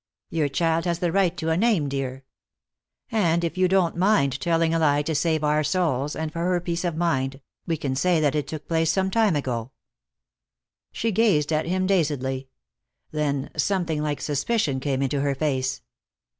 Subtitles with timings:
[0.31, 2.23] Your child has the right to a name, dear.
[3.11, 6.59] And, if you don't mind telling a lie to save our souls, and for her
[6.59, 9.69] peace of mind, we can say that it took place some time ago."
[10.91, 12.49] She gazed at him dazedly.
[13.11, 15.83] Then something like suspicion came into her face.